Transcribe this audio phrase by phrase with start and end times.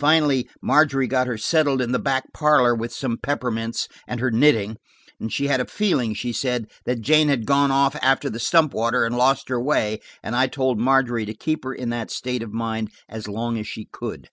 [0.00, 4.78] Finally, Margery got her settled in the back parlor with some peppermints and her knitting;
[5.28, 9.16] she had a feeling, she said, that Jane had gone after the stump water and
[9.16, 12.90] lost her way, and I told Margery to keep her in that state of mind
[13.08, 14.28] as long as she could.